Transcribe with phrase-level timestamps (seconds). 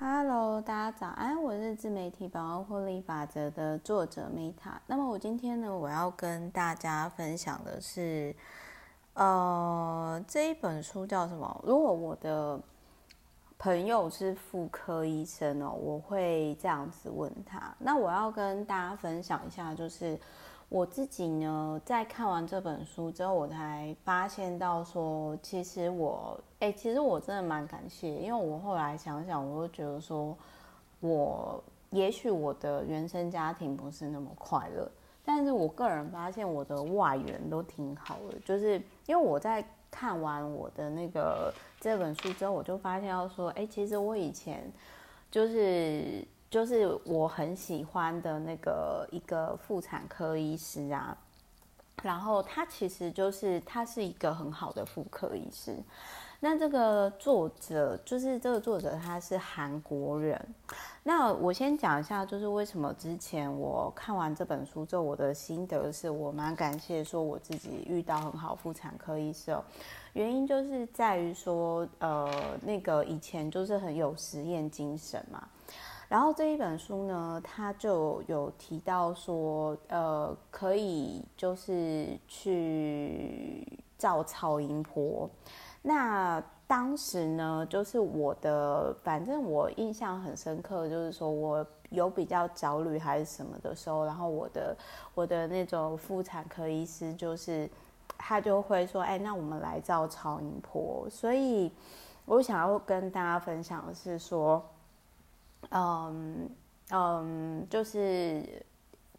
[0.00, 4.74] Hello，大家早安，我是自媒体百万获利法则的作者 Meta。
[4.86, 8.32] 那么我今天呢，我要跟大家分享的是，
[9.14, 11.60] 呃，这一本书叫什么？
[11.66, 12.60] 如果我的
[13.58, 17.74] 朋友是妇科医生哦，我会这样子问他。
[17.80, 20.16] 那我要跟大家分享一下，就是。
[20.68, 30.36] 我自己呢，在看完这本书之后，我才发现到说，其实我，哎，其实我真的蛮感谢，因为我后来想想，我就觉得说，
[31.00, 34.86] 我也许我的原生家庭不是那么快乐，
[35.24, 38.74] 但是我个人发现我的外援都挺好的，就是
[39.06, 41.50] 因为我在看完我的那个
[41.80, 44.70] 这本书之后，我就发现到说，哎，其实我以前
[45.30, 46.22] 就是。
[46.50, 51.16] 就是我很喜欢的那个一个妇产科医师啊，
[52.02, 55.76] 然后他其实就是他是一个很好的妇科医师。
[56.40, 60.40] 那这个作者就是这个作者他是韩国人。
[61.02, 69.60] 那我先讲一下，就是为什么之前我看完这本书之后，我的心得是我蛮感谢说我自己遇到很好妇产科医生。
[70.12, 72.30] 原因就是在于说，呃，
[72.62, 75.42] 那个以前就是很有实验精神嘛。
[76.08, 85.28] 然后这一本书呢，他就有提到说，呃，可以就是去照超音波。
[85.82, 94.74] 那当时呢，就是我的，反正我印象很深刻，就是说我有比较焦虑还是什么的时候，然后我的
[95.14, 97.68] 我的那种妇产科医师就是
[98.16, 101.06] 他就会说，哎，那我们来照超音波。
[101.10, 101.70] 所以
[102.24, 104.64] 我想要跟大家分享的是说。
[105.70, 106.50] 嗯
[106.90, 108.42] 嗯，就是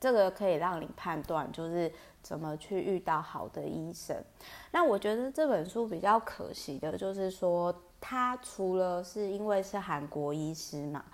[0.00, 4.16] 这个可以让你判断，就是怎么去遇到好的医生。
[4.70, 11.04] 那我觉得这本书比较可惜的，就是说他除了是因为是韩国医师嘛，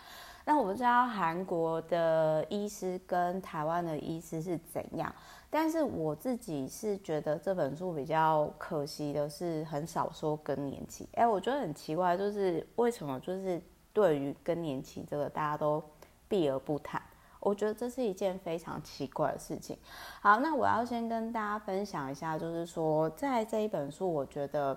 [0.45, 5.13] 那我不知道韩国的医师跟台湾的医师是怎样，
[5.51, 11.09] 但是我自己是觉得这本书比较可惜的是很少说更年期。
[11.15, 13.61] 哎，我觉得很奇怪，就是为什么就是。
[13.95, 15.83] 对于更年期这个，大家都
[16.29, 17.01] 避而不谈。
[17.41, 19.79] 我觉得这是一件非常奇怪的事情。
[20.21, 24.77] 好，那我要先跟大家分享一下，就是说，在这一本书，我觉得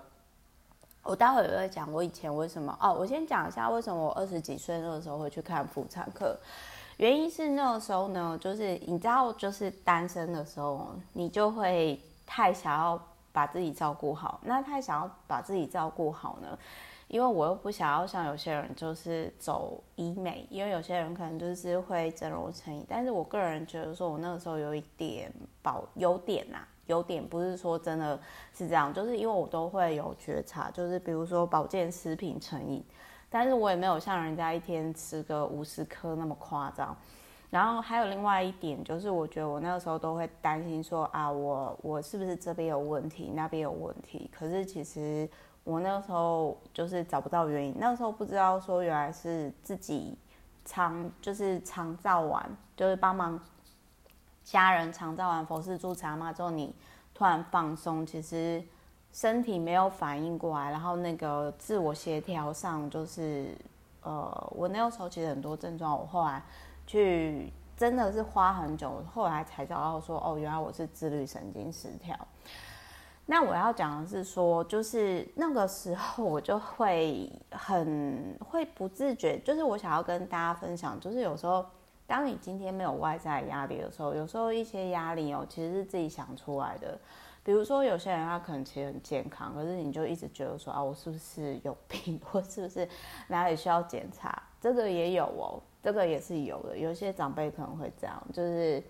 [1.02, 2.92] 我待会儿也会讲我以前为什么哦。
[2.92, 6.36] 我先讲一下为什么我二十几岁那个时候会去看妇产科。
[6.98, 13.00] 原因是那个时候呢，就是你知道，就是单身的时候，你就会太想要
[13.32, 14.40] 把自己照顾好。
[14.44, 16.58] 那太想要把自己照顾好呢？
[17.08, 22.84] 因为我又不想要像有些人就是走医美，因为有些人可能就是会整容成瘾。
[22.86, 25.32] 但是我个人觉得说，我那个时候有一点
[25.62, 28.20] 保有点呐、啊，有点不是说真的
[28.52, 32.84] 是这样，就是因为我都会有觉察，就是比如说保健食品成瘾，
[33.30, 36.94] 但是我也没有像人家一天吃个五十颗那么夸张。
[37.48, 44.30] 然后还有另外一点，就是我觉得我那个时候都会担心说啊，我我是不是这边有问题，那边有问题？
[44.30, 45.26] 可是其实。
[45.64, 50.16] 我那个时候就是找不到原因，那个时候不知道说原来是自己
[50.64, 53.38] 常就是常照完，就是帮忙
[54.44, 56.74] 家人常照完佛事助产嘛之后，你
[57.14, 58.62] 突然放松，其实
[59.12, 63.54] 身体没有反应过来，然后那个自我协调上就是
[64.02, 66.42] 呃，我那个时候其实很多症状，我后来
[66.86, 72.16] 去真的是花很久，后来才找到说哦，原来我是自律神经失调。
[73.30, 81.62] 那我要讲的是说，就是那个时候我就会很会不自觉，就是我想要跟大家分享，就是有时候
[82.06, 86.98] 当你今天没有外在压力的时候，有时候一些压力哦，其实是自己想出来的。
[87.44, 92.88] 比如说有些人他可能其实很健康，可是你就一直觉得说啊，我是不是有病， 或是不是
[93.26, 94.42] 哪里需要检查？
[94.58, 96.78] 这个也有哦，这个也是有的。
[96.78, 98.82] 有些长辈可能会这样，就是。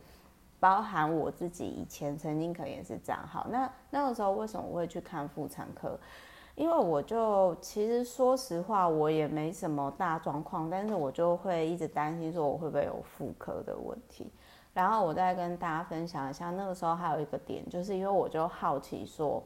[0.61, 3.21] 包含我自己以前曾经可能也是这样。
[3.27, 5.99] 好，那那个时候为什么我会去看妇产科？
[6.57, 14.29] 因为我就其实说实话，我也没什么大状况，但是我就会一直担心说我会不会有妇科的问题。
[14.75, 19.41] 然后我再跟大家分享一下，那个时候还有一个点，就是因为我就好奇说，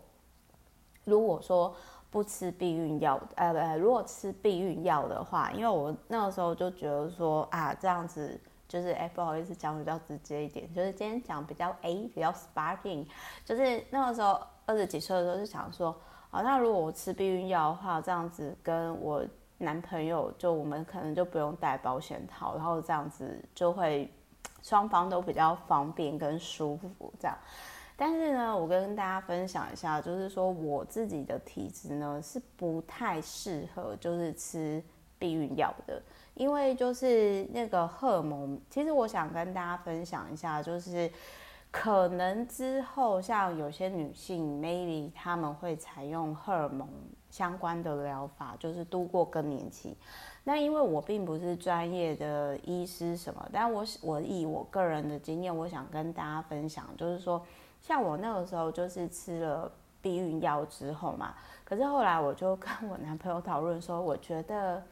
[1.05, 1.75] 如果说
[2.11, 8.41] 不吃避孕药，呃，不，如果吃避孕药的话，因为我那个时候就觉得说啊，这样子。
[8.73, 13.07] 就是哎，不好意思，讲比较直接一点，就是今天讲比较 A，比较 sparking，
[13.45, 15.95] 就是那个时候二十几岁的时候就想说，
[16.31, 19.23] 啊，那如果我吃避孕药的话，这样子跟我
[19.59, 24.11] 男朋友就我们可能就不用戴保险套，然后这样子就会
[24.63, 27.37] 双方都比较方便跟舒服这样。
[27.95, 34.83] 但是呢，我跟大家分享一下，就是说我自己的体质呢是不太适合就是吃。
[35.23, 36.03] 避孕药的，
[36.35, 41.09] 因为就是那个荷尔蒙，其实我想跟大家分享一下，就是
[41.71, 46.89] 可能之后像有些女性，maybe 她们会采用荷尔蒙
[47.31, 49.97] 相关的疗法，就是度过更年期。
[50.43, 57.41] 那因为我并不是专业的医师什么，但我我以我个人的经验，我想跟大家分享，就是说，
[57.81, 59.71] 像我那个时候就是吃了
[60.01, 61.33] 避孕药之后嘛，
[61.65, 64.83] 可是后来我就跟我男朋友讨论说，我觉得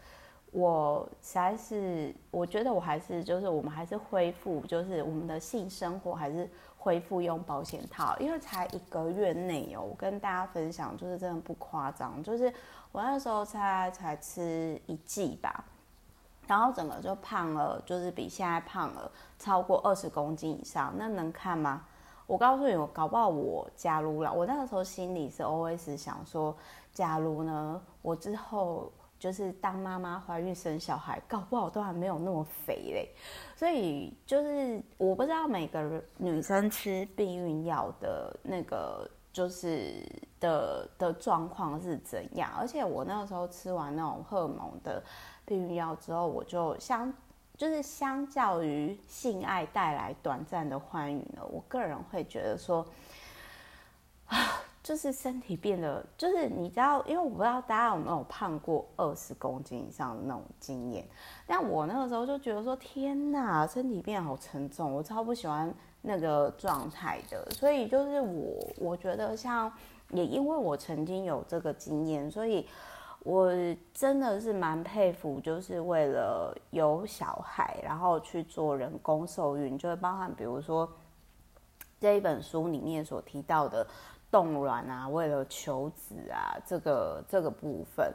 [0.50, 12.52] 我实在是，我觉得我还是就是我们还是恢复，就是我们的性生活还是恢复用保险套，因为才一个月内哦，我跟大家分享，就是真的不夸张，就是。
[12.92, 15.64] 我那时候才才吃一剂吧，
[16.48, 19.08] 然后整个就胖了，就是比现在胖了
[19.38, 21.84] 超过二十公斤以上，那能看吗？
[22.26, 26.52] 我告诉你，我搞不好我假如了，我那个时候心里是 always 想说，
[26.92, 33.08] 假如呢，我之后就是当妈妈怀孕生小孩，搞不好都还没有那么肥嘞。
[33.54, 39.08] 所以就是我不知道每个女生吃避孕药的那个。
[39.32, 40.04] 就是
[40.40, 42.50] 的的状况是怎样？
[42.58, 45.00] 而且我那个时候吃完那种荷尔蒙的
[45.46, 47.14] 避孕药之后，我就相
[47.56, 52.84] 就是相较于性爱带来短暂的欢愉呢，我个人会觉得说，
[54.26, 54.59] 啊，
[54.90, 61.06] 就是身体变得，就是你知道，因为我不知道大家有没有胖过二十公斤以上的那种经验，
[61.46, 65.72] 但我那个时候就觉得说，天哪，身体变得好沉重，我超不喜欢。
[66.02, 69.70] 那个状态的，所以就是我，我觉得像
[70.08, 72.66] 也因为我曾经有这个经验，所以
[73.22, 73.52] 我
[73.92, 80.90] 真的是蛮佩服，就是为了有小孩，然后去做人工受孕，就会包含比如说
[82.00, 83.86] 这一本书里面所提到的
[84.30, 88.12] 冻卵啊，为了求子啊，这个这个部分。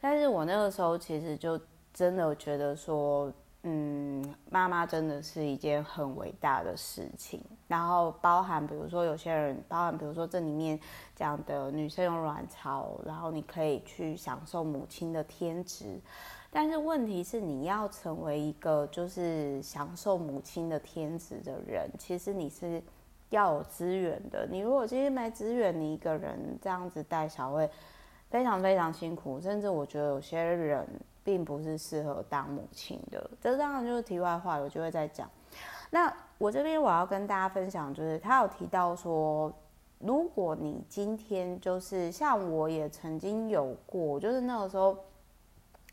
[0.00, 1.60] 但是我那个时候其实就
[1.92, 3.32] 真的觉得说。
[3.64, 7.42] 嗯，妈妈真的是一件很伟大的事情。
[7.66, 10.78] 然后包含，比如说有些人，包含比如说这里面
[11.16, 16.00] 讲的女生有卵巢，然后你可以去享受母亲的天职。
[16.52, 22.80] 但是问题是，你要成为一个就是享受母亲的天职的人，其实你是
[23.30, 24.46] 要有资源的。
[24.46, 27.68] 你如果今天没资源，你一个人这样子带小孩，
[28.30, 29.40] 非常非常辛苦。
[29.40, 30.86] 甚至我觉得有些人。
[31.24, 35.28] 并不是适合当母亲的，这当然就是题外话，我就会再讲。
[35.90, 39.52] 那我这边我要跟大家分享，就是他有提到说，
[39.98, 44.96] 如果你今天就是像我也曾经有过，就是那个时候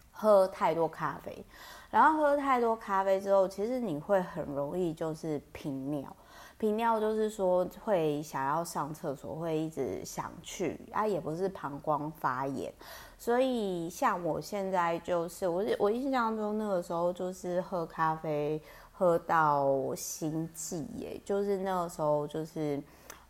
[0.10, 1.46] 喝太多咖啡，
[1.90, 6.16] 然后喝太多咖啡之后，其实你会很容易就是频尿。
[6.58, 12.74] 频尿就是说会想要上厕所，会一直想去啊，也不是膀胱发炎，
[13.18, 18.62] 所以像我现在就是我我印象中那个时候就是喝咖啡
[18.94, 22.82] 喝到心悸耶，就是那个时候就是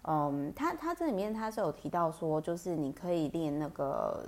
[0.04, 4.24] 嗯，他他这里面他是有提到说，就是你可以练那个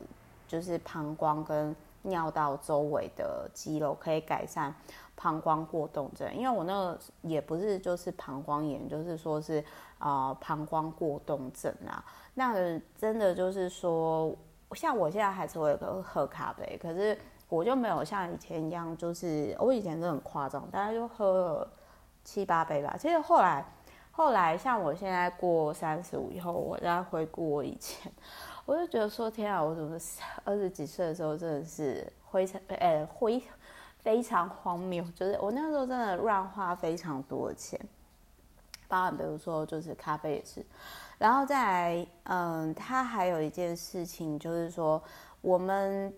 [0.48, 4.74] 就是膀胱跟尿道周围的肌肉，可以改善。
[5.20, 9.60] 膀胱过动症，因为我那个也不是就是膀胱炎，就是说是
[9.98, 12.06] 啊、呃、膀胱过动症啊。
[12.36, 12.54] 那
[12.96, 14.32] 真的就是说，
[14.74, 17.18] 像我现在还是会喝咖啡，可是
[17.50, 21.68] 我就没有像以前一样，就是我以前真的很夸张，大概就喝了
[22.24, 22.96] 七八杯吧。
[23.00, 23.66] 其实后来
[24.12, 28.12] 后来像我现在过三十五以后，我再回顾我以前，
[28.68, 29.98] 我就觉得说天啊，我怎么
[30.44, 33.42] 二十几岁的时候真的是灰尘呃灰。
[34.08, 37.78] 非常荒谬，就是我那时候真的乱花非常多的钱，
[38.88, 40.66] 包含比如说就是咖啡也是，
[41.18, 45.04] 然后再来，嗯，他还有一件事情就是说，
[45.42, 46.14] 我们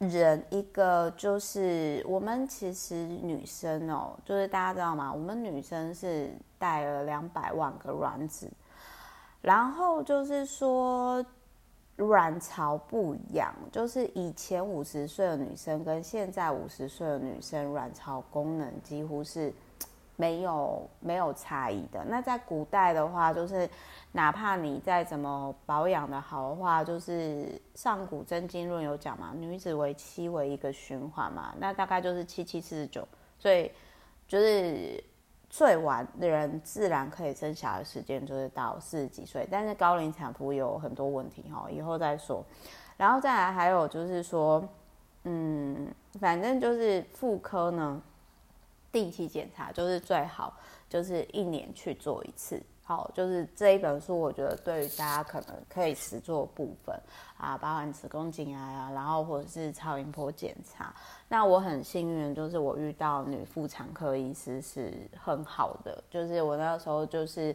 [0.00, 5.10] 人一个就是我们其实女生哦，就是大家知道吗？
[5.10, 8.50] 我们女生是带了两百万个卵子，
[9.40, 11.24] 然后就是说。
[12.00, 19.52] 卵巢不一样，就是以前五十岁的女生跟现在五十岁的女生卵巢功能几乎是
[20.16, 22.04] 没有没有差异的。
[22.04, 23.68] 那在古代的话，就是
[24.12, 33.06] 哪怕你再怎么保养的好的话，就是上古真经论有讲嘛，女子为七为一个循环嘛，那大概就是七七四十九，
[33.38, 33.70] 所以
[34.26, 35.02] 就是。
[35.50, 42.42] 最晚的人自然可以生小孩时间就是到四十几岁，但是高龄产妇有很多问题哈，以后再说。
[42.96, 44.62] 然后再来还有就是说，
[45.24, 48.00] 嗯，反正就是妇科呢，
[48.92, 50.54] 定期检查就是最好，
[50.88, 52.62] 就是一年去做一次。
[52.90, 57.00] 好，就是这一本书，我觉得对于大家可能可以实做部分
[57.36, 60.92] 啊，包含子宫颈癌啊，然后或者是超音波检查。
[61.28, 67.54] 那我很幸运，就是我遇到女妇产科医师是很好的，就是我那时候就是。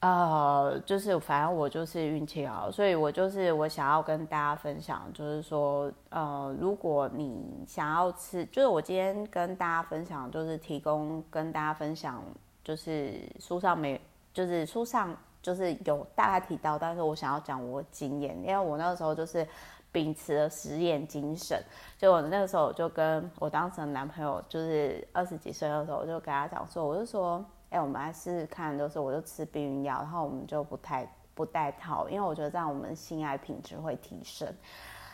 [0.00, 12.20] 呃，就是反正我就是运气好，所以我就是我想要跟大家分享，就是说，呃，如果你想要吃，就是我今天跟大家分享，就是提供跟大家分享，
[12.64, 14.00] 就是书上没，
[14.32, 19.46] 就是书上就是有大概提到，但是我想要讲我经验，因为我那个时候就是
[19.90, 21.62] 秉持了实验精神，
[21.98, 27.44] 就我那个时候就跟我当时的男朋友，就是二十几岁的时候，我就跟他讲说，我就说。
[27.74, 34.46] 哎、我们来试试看，就是我就吃避孕药，然后我们就不太不戴套，因为我觉得这样我们性爱品质会提升。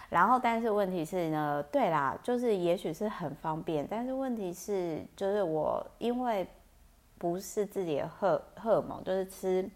[0.08, 6.44] 然后，但是问题是呢，对啦，就是也许是很方便，但是问题是，就是我因为
[7.18, 9.70] 不是自己的荷荷尔蒙，就是吃，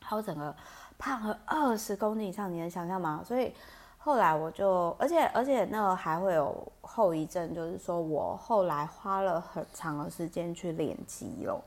[0.00, 0.54] 还有整个
[0.98, 3.22] 胖了二十公斤以上，你能想象吗？
[3.24, 3.52] 所以。
[3.96, 11.58] 后来我就，而且而且那个还会有后遗症，就是说我后来花了很长的时间去练肌肉，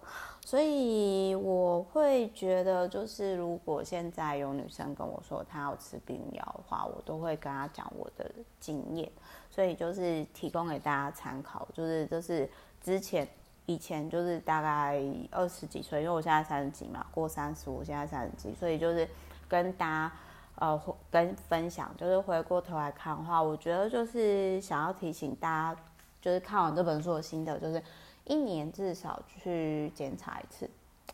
[0.45, 9.11] 所以我会觉得，就是如果现在有女生跟我说她要吃避孕药的话，我都会跟她讲我的经验，
[9.49, 12.47] 所以就是提供给大家参考，就是就是
[12.79, 13.27] 之前
[13.67, 19.07] 以前就是大概二十几岁，因为我现在三十几嘛，过三十五，现在三十几，所以就是
[19.47, 20.11] 跟大家。
[20.59, 20.81] 呃，
[21.11, 25.81] 跟分享就是回过头来看的话，我觉得就是想要提醒大家，
[26.19, 27.79] 就是看完这本书的心得，就是
[28.23, 30.67] 一年至少去检查一次，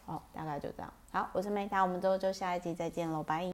[0.06, 0.94] 哦，大概就这样。
[1.12, 3.44] 好，我是梅达我们之后就下一集再见喽，拜。